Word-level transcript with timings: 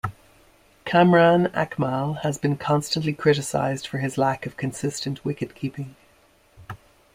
Kamran 0.83 1.45
Akmal 1.49 2.21
has 2.21 2.39
been 2.39 2.57
constantly 2.57 3.13
criticized 3.13 3.85
for 3.85 3.99
his 3.99 4.17
lack 4.17 4.47
of 4.47 4.57
consistent 4.57 5.23
wicket-keeping. 5.23 5.95